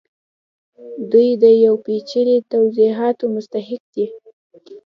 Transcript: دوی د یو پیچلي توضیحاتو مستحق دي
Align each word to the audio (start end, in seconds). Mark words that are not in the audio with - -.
دوی 1.11 1.29
د 1.43 1.45
یو 1.65 1.75
پیچلي 1.85 2.37
توضیحاتو 2.53 3.25
مستحق 3.35 3.83
دي 3.95 4.05